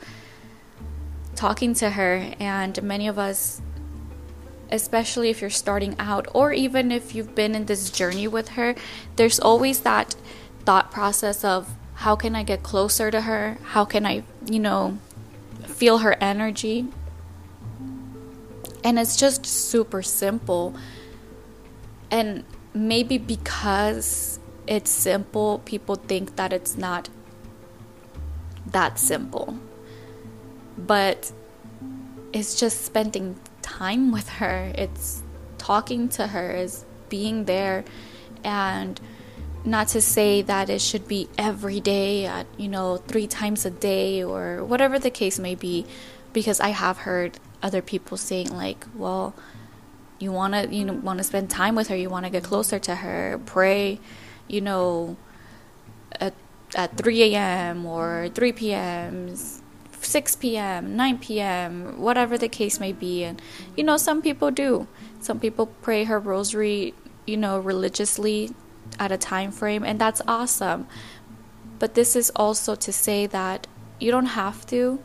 talking 1.34 1.74
to 1.74 1.90
her. 1.90 2.32
And 2.38 2.80
many 2.82 3.08
of 3.08 3.18
us, 3.18 3.60
especially 4.74 5.30
if 5.30 5.40
you're 5.40 5.50
starting 5.50 5.94
out, 6.00 6.26
or 6.34 6.52
even 6.52 6.90
if 6.90 7.14
you've 7.14 7.34
been 7.34 7.54
in 7.54 7.66
this 7.66 7.90
journey 7.90 8.26
with 8.26 8.50
her, 8.50 8.74
there's 9.14 9.38
always 9.38 9.80
that 9.80 10.16
thought 10.64 10.90
process 10.90 11.44
of 11.44 11.70
how 11.94 12.16
can 12.16 12.34
I 12.34 12.42
get 12.42 12.64
closer 12.64 13.10
to 13.10 13.20
her? 13.22 13.56
How 13.62 13.84
can 13.84 14.04
I, 14.04 14.24
you 14.44 14.58
know, 14.58 14.98
feel 15.62 15.98
her 15.98 16.16
energy? 16.20 16.88
And 18.82 18.98
it's 18.98 19.16
just 19.16 19.46
super 19.46 20.02
simple. 20.02 20.74
And 22.10 22.44
maybe 22.74 23.16
because 23.16 24.40
it's 24.66 24.90
simple, 24.90 25.60
people 25.64 25.94
think 25.94 26.34
that 26.34 26.52
it's 26.52 26.76
not 26.76 27.08
that 28.66 28.98
simple. 28.98 29.56
But 30.76 31.30
it's 32.32 32.58
just 32.58 32.84
spending 32.84 33.36
time 33.64 34.12
with 34.12 34.28
her, 34.28 34.72
it's 34.76 35.22
talking 35.58 36.08
to 36.10 36.28
her, 36.28 36.52
is 36.52 36.84
being 37.08 37.46
there. 37.46 37.84
And 38.44 39.00
not 39.64 39.88
to 39.88 40.02
say 40.02 40.42
that 40.42 40.68
it 40.68 40.82
should 40.82 41.08
be 41.08 41.28
every 41.38 41.80
day 41.80 42.26
at, 42.26 42.46
you 42.58 42.68
know, 42.68 42.98
three 42.98 43.26
times 43.26 43.64
a 43.64 43.70
day 43.70 44.22
or 44.22 44.62
whatever 44.62 44.98
the 44.98 45.10
case 45.10 45.38
may 45.38 45.54
be, 45.54 45.86
because 46.34 46.60
I 46.60 46.68
have 46.68 46.98
heard 46.98 47.38
other 47.62 47.80
people 47.80 48.18
saying, 48.18 48.54
like, 48.54 48.84
well, 48.94 49.34
you 50.18 50.32
want 50.32 50.54
to 50.54 50.74
you 50.74 50.86
want 50.92 51.18
to 51.18 51.24
spend 51.24 51.50
time 51.50 51.74
with 51.74 51.88
her 51.88 51.96
you 51.96 52.08
want 52.08 52.24
to 52.24 52.30
get 52.30 52.42
closer 52.42 52.78
to 52.78 52.94
her 52.96 53.40
pray 53.46 53.98
you 54.46 54.60
know 54.60 55.16
at, 56.20 56.34
at 56.74 56.96
3 56.96 57.34
a.m 57.34 57.84
or 57.84 58.28
3 58.32 58.52
p.m 58.52 59.36
6 60.04 60.36
p.m 60.36 60.96
9 60.96 61.18
p.m 61.18 62.00
whatever 62.00 62.38
the 62.38 62.48
case 62.48 62.78
may 62.78 62.92
be 62.92 63.24
and 63.24 63.40
you 63.76 63.84
know 63.84 63.96
some 63.96 64.22
people 64.22 64.50
do 64.50 64.86
some 65.20 65.40
people 65.40 65.66
pray 65.66 66.04
her 66.04 66.18
rosary 66.18 66.94
you 67.26 67.36
know 67.36 67.58
religiously 67.58 68.50
at 68.98 69.10
a 69.10 69.16
time 69.16 69.50
frame 69.50 69.82
and 69.82 70.00
that's 70.00 70.20
awesome 70.28 70.86
but 71.78 71.94
this 71.94 72.14
is 72.14 72.30
also 72.36 72.74
to 72.74 72.92
say 72.92 73.26
that 73.26 73.66
you 73.98 74.10
don't 74.10 74.26
have 74.26 74.66
to 74.66 75.00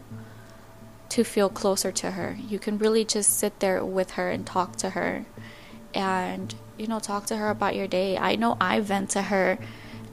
to 1.10 1.24
feel 1.24 1.50
closer 1.50 1.91
to 1.91 2.12
her. 2.12 2.38
You 2.48 2.60
can 2.60 2.77
really 2.77 3.03
just 3.03 3.38
sit 3.38 3.60
there 3.60 3.84
with 3.84 4.12
her 4.12 4.29
and 4.29 4.46
talk 4.46 4.75
to 4.77 4.91
her 4.91 5.25
and, 5.94 6.53
you 6.77 6.88
know, 6.88 7.00
talk 7.00 7.25
to 7.27 7.38
her 7.38 7.50
about 7.50 7.75
your 7.75 7.88
day. 7.88 8.18
I 8.18 8.36
know 8.36 8.58
I 8.62 8.79
vent 8.79 9.10
to 9.12 9.24
her 9.24 9.58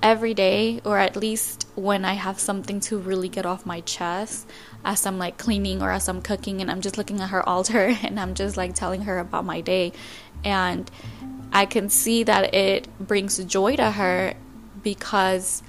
every 0.02 0.34
day, 0.34 0.80
or 0.84 0.98
at 0.98 1.16
least 1.16 1.66
when 1.74 2.04
I 2.04 2.14
have 2.14 2.38
something 2.38 2.80
to 2.80 2.98
really 2.98 3.28
get 3.28 3.46
off 3.46 3.66
my 3.66 3.80
chest 3.80 4.48
as 4.84 5.04
I'm 5.06 5.18
like 5.18 5.36
cleaning 5.38 5.82
or 5.82 5.90
as 5.90 6.08
I'm 6.08 6.22
cooking 6.22 6.60
and 6.60 6.70
I'm 6.70 6.80
just 6.80 6.96
looking 6.96 7.20
at 7.20 7.30
her 7.30 7.46
altar 7.48 7.96
and 8.02 8.18
I'm 8.18 8.34
just 8.34 8.56
like 8.56 8.74
telling 8.74 9.02
her 9.02 9.18
about 9.18 9.44
my 9.44 9.60
day. 9.60 9.92
And 10.44 10.90
I 11.52 11.66
can 11.66 11.88
see 11.88 12.22
that 12.24 12.54
it 12.54 12.88
brings 13.00 13.42
joy 13.44 13.76
to 13.76 13.90
her 13.90 14.34
because 14.82 15.62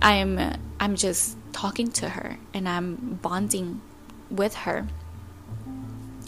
I'm 0.00 0.56
I'm 0.80 0.94
just 0.94 1.36
talking 1.52 1.90
to 1.92 2.10
her 2.10 2.38
and 2.54 2.68
I'm 2.68 3.18
bonding 3.20 3.80
with 4.30 4.54
her. 4.54 4.86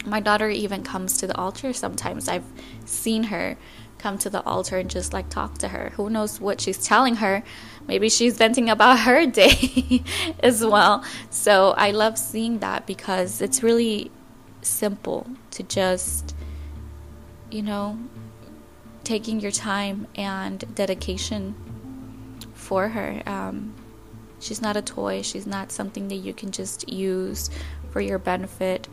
My 0.05 0.19
daughter 0.19 0.49
even 0.49 0.83
comes 0.83 1.17
to 1.19 1.27
the 1.27 1.37
altar 1.37 1.73
sometimes. 1.73 2.27
I've 2.27 2.45
seen 2.85 3.25
her 3.25 3.57
come 4.01 4.17
to 4.19 4.29
the 4.29 4.43
altar 4.43 4.77
and 4.77 4.89
just 4.89 5.13
like 5.13 5.29
talk 5.29 5.57
to 5.59 5.67
her. 5.69 5.91
Who 5.95 6.09
knows 6.09 6.41
what 6.41 6.59
she's 6.59 6.83
telling 6.85 7.15
her? 7.17 7.43
Maybe 7.87 8.09
she's 8.09 8.37
venting 8.37 8.69
about 8.69 8.99
her 9.07 9.25
day 9.25 10.03
as 10.41 10.65
well. 10.65 11.03
So 11.29 11.71
I 11.71 11.91
love 11.91 12.17
seeing 12.17 12.59
that 12.59 12.87
because 12.87 13.41
it's 13.41 13.61
really 13.63 14.11
simple 14.61 15.27
to 15.51 15.63
just, 15.63 16.35
you 17.49 17.61
know, 17.61 17.97
taking 19.03 19.39
your 19.39 19.51
time 19.51 20.07
and 20.15 20.63
dedication 20.75 21.55
for 22.53 22.89
her. 22.89 23.21
Um, 23.25 23.73
she's 24.39 24.61
not 24.61 24.77
a 24.77 24.81
toy, 24.81 25.21
she's 25.21 25.47
not 25.47 25.71
something 25.71 26.07
that 26.09 26.15
you 26.15 26.33
can 26.33 26.51
just 26.51 26.89
use 26.89 27.49
for 27.91 28.01
your 28.01 28.19
benefit 28.19 28.87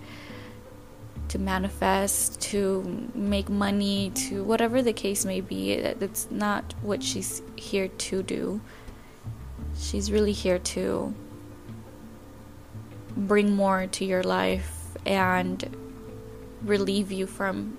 to 1.28 1.38
manifest, 1.38 2.40
to 2.40 3.10
make 3.14 3.48
money, 3.48 4.10
to 4.10 4.42
whatever 4.44 4.82
the 4.82 4.92
case 4.92 5.24
may 5.24 5.40
be. 5.40 5.80
That's 5.80 6.30
not 6.30 6.74
what 6.82 7.02
she's 7.02 7.42
here 7.56 7.88
to 7.88 8.22
do. 8.22 8.60
She's 9.78 10.10
really 10.10 10.32
here 10.32 10.58
to 10.58 11.14
bring 13.16 13.54
more 13.54 13.86
to 13.86 14.04
your 14.04 14.22
life 14.22 14.96
and 15.04 15.76
relieve 16.62 17.12
you 17.12 17.26
from 17.26 17.78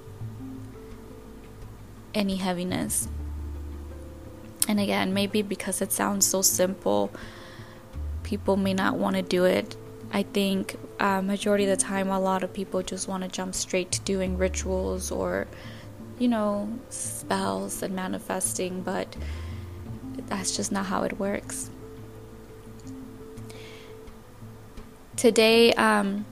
any 2.13 2.35
heaviness. 2.35 3.07
And 4.67 4.79
again, 4.79 5.13
maybe 5.13 5.41
because 5.41 5.81
it 5.81 5.91
sounds 5.91 6.25
so 6.25 6.41
simple, 6.41 7.11
people 8.23 8.55
may 8.55 8.73
not 8.73 8.95
want 8.95 9.15
to 9.15 9.21
do 9.21 9.45
it. 9.45 9.75
I 10.11 10.23
think 10.23 10.75
uh, 10.99 11.21
majority 11.21 11.65
of 11.65 11.77
the 11.77 11.83
time, 11.83 12.09
a 12.09 12.19
lot 12.19 12.43
of 12.43 12.51
people 12.51 12.81
just 12.81 13.07
want 13.07 13.23
to 13.23 13.29
jump 13.29 13.53
straight 13.53 13.91
to 13.91 14.01
doing 14.01 14.37
rituals 14.37 15.11
or, 15.11 15.47
you 16.17 16.27
know, 16.27 16.79
spells 16.89 17.83
and 17.83 17.95
manifesting, 17.95 18.81
but 18.81 19.15
that's 20.27 20.55
just 20.55 20.71
not 20.71 20.87
how 20.87 21.03
it 21.03 21.19
works. 21.19 21.69
Today, 25.15 25.73
um, 25.73 26.25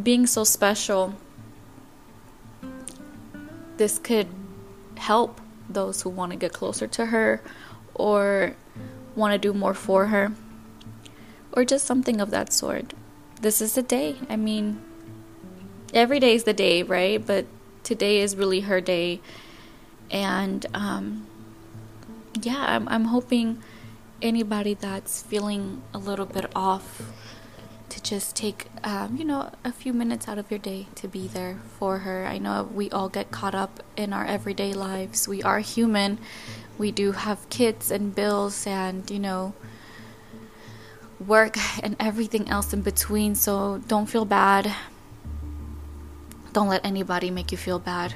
being 0.00 0.26
so 0.26 0.44
special, 0.44 1.14
this 3.76 3.98
could 3.98 4.28
help 4.96 5.40
those 5.68 6.02
who 6.02 6.10
want 6.10 6.30
to 6.30 6.38
get 6.38 6.52
closer 6.52 6.86
to 6.86 7.06
her 7.06 7.42
or 7.94 8.54
want 9.16 9.32
to 9.32 9.38
do 9.38 9.52
more 9.52 9.74
for 9.74 10.06
her 10.06 10.32
or 11.54 11.64
just 11.64 11.86
something 11.86 12.20
of 12.20 12.30
that 12.30 12.52
sort. 12.52 12.92
This 13.40 13.60
is 13.60 13.74
the 13.74 13.82
day. 13.82 14.16
I 14.28 14.36
mean, 14.36 14.82
every 15.92 16.20
day 16.20 16.34
is 16.34 16.44
the 16.44 16.52
day, 16.52 16.82
right? 16.82 17.24
But 17.24 17.46
today 17.82 18.20
is 18.20 18.36
really 18.36 18.60
her 18.60 18.80
day. 18.80 19.20
And 20.10 20.66
um, 20.74 21.26
yeah, 22.42 22.64
I'm, 22.76 22.88
I'm 22.88 23.04
hoping 23.06 23.62
anybody 24.20 24.74
that's 24.74 25.22
feeling 25.22 25.82
a 25.92 25.98
little 25.98 26.26
bit 26.26 26.50
off 26.54 27.02
to 27.90 28.02
just 28.02 28.34
take, 28.34 28.66
um, 28.82 29.16
you 29.16 29.24
know, 29.24 29.52
a 29.64 29.70
few 29.70 29.92
minutes 29.92 30.26
out 30.26 30.38
of 30.38 30.50
your 30.50 30.58
day 30.58 30.86
to 30.96 31.06
be 31.06 31.28
there 31.28 31.60
for 31.78 31.98
her. 31.98 32.26
I 32.26 32.38
know 32.38 32.68
we 32.72 32.90
all 32.90 33.08
get 33.08 33.30
caught 33.30 33.54
up 33.54 33.82
in 33.96 34.12
our 34.12 34.24
everyday 34.24 34.72
lives. 34.72 35.28
We 35.28 35.42
are 35.42 35.60
human. 35.60 36.18
We 36.76 36.90
do 36.90 37.12
have 37.12 37.48
kids 37.50 37.90
and 37.92 38.14
bills 38.14 38.66
and, 38.66 39.08
you 39.08 39.20
know, 39.20 39.54
work 41.26 41.56
and 41.82 41.96
everything 41.98 42.48
else 42.48 42.72
in 42.72 42.82
between. 42.82 43.34
So 43.34 43.80
don't 43.88 44.06
feel 44.06 44.24
bad. 44.24 44.72
Don't 46.52 46.68
let 46.68 46.84
anybody 46.84 47.30
make 47.30 47.50
you 47.52 47.58
feel 47.58 47.78
bad. 47.78 48.14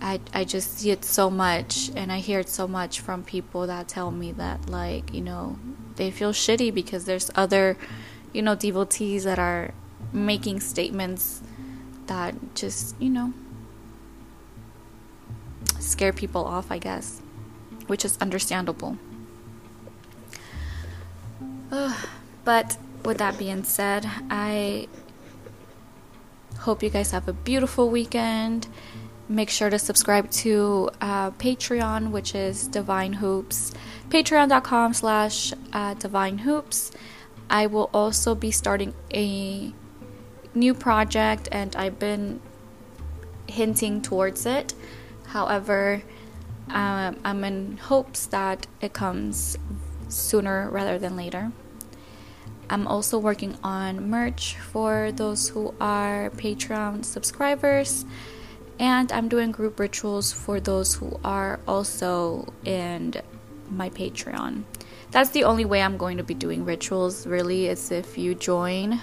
I, 0.00 0.20
I 0.32 0.44
just 0.44 0.78
see 0.78 0.90
it 0.90 1.04
so 1.04 1.30
much 1.30 1.90
and 1.96 2.12
I 2.12 2.18
hear 2.18 2.40
it 2.40 2.48
so 2.48 2.68
much 2.68 3.00
from 3.00 3.24
people 3.24 3.66
that 3.66 3.88
tell 3.88 4.10
me 4.10 4.32
that 4.32 4.68
like, 4.68 5.12
you 5.12 5.22
know, 5.22 5.58
they 5.96 6.10
feel 6.10 6.32
shitty 6.32 6.72
because 6.72 7.06
there's 7.06 7.30
other, 7.34 7.76
you 8.32 8.42
know, 8.42 8.54
devotees 8.54 9.24
that 9.24 9.38
are 9.38 9.72
making 10.12 10.60
statements 10.60 11.42
that 12.06 12.34
just, 12.54 12.94
you 13.00 13.10
know, 13.10 13.32
scare 15.80 16.12
people 16.12 16.44
off, 16.44 16.70
I 16.70 16.78
guess, 16.78 17.20
which 17.86 18.04
is 18.04 18.18
understandable. 18.20 18.98
But 21.70 22.76
with 23.04 23.18
that 23.18 23.38
being 23.38 23.64
said, 23.64 24.08
I 24.30 24.88
hope 26.58 26.82
you 26.82 26.90
guys 26.90 27.10
have 27.10 27.28
a 27.28 27.32
beautiful 27.32 27.90
weekend. 27.90 28.68
Make 29.28 29.50
sure 29.50 29.70
to 29.70 29.78
subscribe 29.78 30.30
to 30.42 30.90
uh, 31.00 31.32
Patreon, 31.32 32.10
which 32.12 32.34
is 32.34 32.68
Divyne 32.68 33.16
Hoops. 33.16 33.72
Patreon.com 34.08 34.94
slash 34.94 35.52
uh, 35.72 35.94
Divyne 35.94 36.40
Hoops. 36.40 36.92
I 37.50 37.66
will 37.66 37.90
also 37.92 38.34
be 38.34 38.50
starting 38.50 38.94
a 39.12 39.72
new 40.54 40.74
project, 40.74 41.48
and 41.50 41.74
I've 41.74 41.98
been 41.98 42.40
hinting 43.48 44.02
towards 44.02 44.46
it. 44.46 44.74
However, 45.26 46.02
um, 46.68 47.18
I'm 47.24 47.44
in 47.44 47.76
hopes 47.78 48.26
that 48.26 48.66
it 48.80 48.92
comes 48.92 49.56
sooner 50.08 50.70
rather 50.70 50.98
than 50.98 51.16
later. 51.16 51.52
I'm 52.68 52.86
also 52.86 53.18
working 53.18 53.56
on 53.62 54.10
merch 54.10 54.56
for 54.56 55.12
those 55.12 55.48
who 55.48 55.74
are 55.80 56.30
Patreon 56.30 57.04
subscribers, 57.04 58.04
and 58.78 59.12
I'm 59.12 59.28
doing 59.28 59.52
group 59.52 59.78
rituals 59.78 60.32
for 60.32 60.58
those 60.58 60.94
who 60.94 61.18
are 61.24 61.60
also 61.68 62.52
in 62.64 63.14
my 63.70 63.90
Patreon. 63.90 64.64
That's 65.12 65.30
the 65.30 65.44
only 65.44 65.64
way 65.64 65.80
I'm 65.80 65.96
going 65.96 66.16
to 66.16 66.24
be 66.24 66.34
doing 66.34 66.64
rituals, 66.64 67.26
really, 67.26 67.68
is 67.68 67.92
if 67.92 68.18
you 68.18 68.34
join 68.34 69.00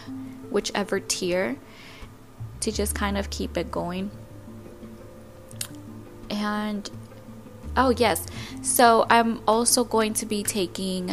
whichever 0.49 0.99
tier 0.99 1.55
to 2.59 2.71
just 2.71 2.93
kind 2.93 3.17
of 3.17 3.29
keep 3.29 3.57
it 3.57 3.71
going. 3.71 4.11
And 6.29 6.89
oh, 7.75 7.89
yes, 7.89 8.25
so 8.61 9.05
I'm 9.09 9.41
also 9.47 9.83
going 9.83 10.13
to 10.15 10.25
be 10.25 10.43
taking 10.43 11.11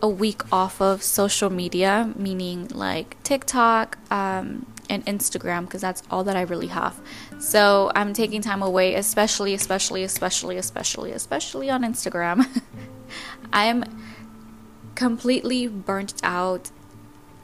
a 0.00 0.08
week 0.08 0.42
off 0.52 0.80
of 0.80 1.02
social 1.02 1.50
media, 1.50 2.12
meaning 2.16 2.68
like 2.68 3.20
TikTok 3.22 3.98
um, 4.10 4.66
and 4.88 5.04
Instagram, 5.06 5.62
because 5.62 5.80
that's 5.80 6.02
all 6.10 6.24
that 6.24 6.36
I 6.36 6.42
really 6.42 6.68
have. 6.68 7.00
So 7.38 7.90
I'm 7.94 8.12
taking 8.12 8.40
time 8.40 8.62
away, 8.62 8.94
especially, 8.94 9.54
especially, 9.54 10.04
especially, 10.04 10.56
especially, 10.56 11.12
especially 11.12 11.70
on 11.70 11.82
Instagram. 11.82 12.46
I'm 13.52 13.84
completely 14.94 15.66
burnt 15.66 16.14
out 16.22 16.70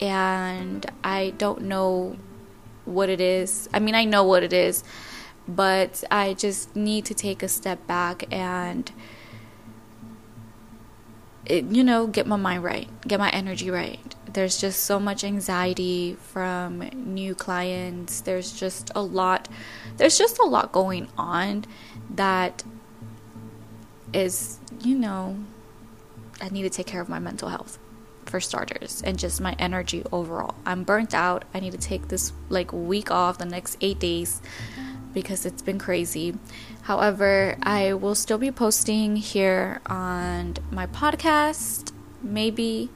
and 0.00 0.84
I 1.02 1.34
don't 1.38 1.62
know 1.62 2.16
what 2.84 3.08
it 3.08 3.20
is. 3.20 3.68
I 3.72 3.78
mean, 3.78 3.94
I 3.94 4.04
know 4.04 4.24
what 4.24 4.42
it 4.42 4.52
is, 4.52 4.84
but 5.46 6.02
I 6.10 6.34
just 6.34 6.74
need 6.74 7.04
to 7.06 7.14
take 7.14 7.42
a 7.42 7.48
step 7.48 7.86
back 7.86 8.24
and 8.32 8.90
it, 11.46 11.64
you 11.66 11.84
know, 11.84 12.06
get 12.06 12.26
my 12.26 12.36
mind 12.36 12.64
right, 12.64 12.88
get 13.06 13.18
my 13.18 13.30
energy 13.30 13.70
right. 13.70 14.14
There's 14.32 14.58
just 14.58 14.84
so 14.84 14.98
much 14.98 15.22
anxiety 15.22 16.14
from 16.14 16.78
new 16.94 17.34
clients. 17.34 18.22
There's 18.22 18.52
just 18.52 18.90
a 18.94 19.02
lot 19.02 19.48
there's 19.96 20.18
just 20.18 20.38
a 20.38 20.44
lot 20.44 20.72
going 20.72 21.08
on 21.16 21.64
that 22.10 22.64
is, 24.12 24.58
you 24.80 24.96
know, 24.96 25.36
I 26.40 26.48
need 26.48 26.62
to 26.62 26.70
take 26.70 26.86
care 26.86 27.00
of 27.00 27.08
my 27.08 27.18
mental 27.18 27.48
health 27.48 27.78
for 28.26 28.40
starters 28.40 29.02
and 29.02 29.18
just 29.18 29.40
my 29.40 29.54
energy 29.58 30.02
overall. 30.10 30.54
I'm 30.66 30.82
burnt 30.82 31.14
out. 31.14 31.44
I 31.52 31.60
need 31.60 31.72
to 31.72 31.78
take 31.78 32.08
this 32.08 32.32
like 32.48 32.72
week 32.72 33.10
off 33.10 33.38
the 33.38 33.44
next 33.44 33.76
8 33.80 33.98
days 33.98 34.40
because 35.14 35.46
it's 35.46 35.62
been 35.62 35.78
crazy. 35.78 36.36
However, 36.82 37.56
I 37.62 37.94
will 37.94 38.14
still 38.14 38.36
be 38.36 38.50
posting 38.50 39.16
here 39.16 39.80
on 39.86 40.56
my 40.70 40.86
podcast, 40.86 41.92
maybe, 42.22 42.90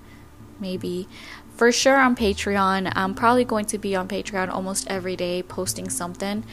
maybe. 0.60 1.08
For 1.56 1.72
sure 1.72 1.96
on 1.96 2.14
Patreon. 2.14 2.92
I'm 2.94 3.14
probably 3.14 3.44
going 3.44 3.64
to 3.66 3.78
be 3.78 3.96
on 3.96 4.06
Patreon 4.08 4.48
almost 4.48 4.86
every 4.88 5.16
day 5.16 5.42
posting 5.42 5.88
something 5.88 6.44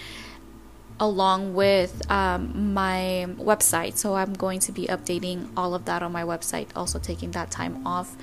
along 1.00 1.54
with 1.54 2.10
um, 2.10 2.74
my 2.74 3.28
website. 3.38 3.98
So 3.98 4.16
I'm 4.16 4.34
going 4.34 4.60
to 4.62 4.72
be 4.72 4.88
updating 4.88 5.50
all 5.58 5.76
of 5.76 5.86
that 5.86 6.02
on 6.02 6.12
my 6.12 6.24
website, 6.24 6.70
also 6.76 7.00
taking 7.00 7.32
that 7.32 7.52
time 7.52 7.86
off. 7.86 8.16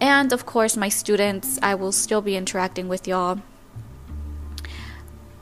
And 0.00 0.32
of 0.32 0.44
course, 0.44 0.76
my 0.76 0.88
students, 0.88 1.58
I 1.62 1.74
will 1.74 1.92
still 1.92 2.20
be 2.20 2.36
interacting 2.36 2.88
with 2.88 3.06
y'all 3.06 3.40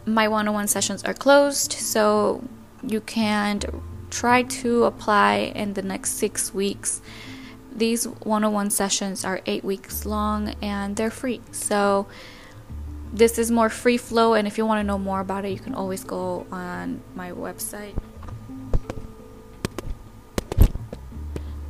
my 0.06 0.28
one 0.28 0.48
on 0.48 0.54
one 0.54 0.68
sessions 0.68 1.02
are 1.04 1.14
closed, 1.14 1.72
so 1.72 2.42
you 2.82 3.00
can 3.00 3.60
try 4.10 4.42
to 4.42 4.84
apply 4.84 5.52
in 5.54 5.74
the 5.74 5.82
next 5.82 6.12
six 6.12 6.52
weeks. 6.52 7.00
These 7.74 8.06
one 8.06 8.44
on 8.44 8.52
one 8.52 8.70
sessions 8.70 9.24
are 9.24 9.40
eight 9.46 9.64
weeks 9.64 10.06
long 10.06 10.54
and 10.62 10.94
they're 10.96 11.10
free. 11.10 11.40
So, 11.50 12.06
this 13.12 13.38
is 13.38 13.50
more 13.50 13.68
free 13.68 13.96
flow, 13.96 14.34
and 14.34 14.46
if 14.46 14.58
you 14.58 14.66
want 14.66 14.80
to 14.80 14.84
know 14.84 14.98
more 14.98 15.20
about 15.20 15.44
it, 15.44 15.50
you 15.50 15.60
can 15.60 15.74
always 15.74 16.02
go 16.02 16.46
on 16.50 17.00
my 17.14 17.30
website. 17.30 17.94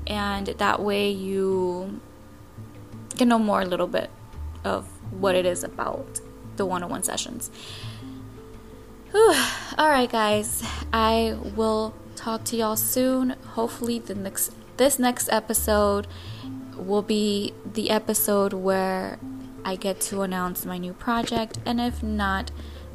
And 0.07 0.47
that 0.47 0.81
way, 0.81 1.11
you 1.11 2.01
can 3.16 3.29
know 3.29 3.38
more 3.38 3.61
a 3.61 3.66
little 3.66 3.87
bit 3.87 4.11
of 4.64 4.87
what 5.12 5.35
it 5.35 5.44
is 5.44 5.64
about 5.64 6.20
the 6.57 6.64
one 6.64 6.83
on 6.83 6.90
one 6.90 7.03
sessions. 7.03 7.51
Whew. 9.14 9.33
All 9.79 9.90
right, 9.90 10.11
guys. 10.11 10.64
I 10.92 11.37
will 11.55 11.94
talk 12.16 12.42
to 12.46 12.57
y'all 12.57 12.74
soon. 12.74 13.37
Hopefully, 13.55 14.00
the 14.00 14.16
next 14.16 14.50
this 14.77 14.98
next 14.98 15.29
episode 15.29 16.09
will 16.77 17.03
be 17.03 17.55
the 17.64 17.90
episode 17.90 18.53
where 18.53 19.20
I 19.64 19.77
get 19.77 20.00
to 20.09 20.22
announce 20.22 20.66
my 20.66 20.79
new 20.79 20.92
project, 20.92 21.59
and 21.64 21.81
if 21.81 22.03
not, 22.03 22.50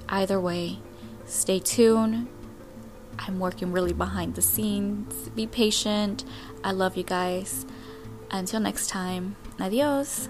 either 0.09 0.41
way, 0.41 0.79
stay 1.25 1.59
tuned. 1.59 2.27
I'm 3.19 3.39
working 3.39 3.71
really 3.71 3.93
behind 3.93 4.35
the 4.35 4.41
scenes. 4.41 5.29
Be 5.29 5.47
patient. 5.47 6.25
I 6.65 6.71
love 6.71 6.97
you 6.97 7.03
guys. 7.03 7.65
Until 8.29 8.59
next 8.59 8.87
time, 8.87 9.37
adios. 9.57 10.27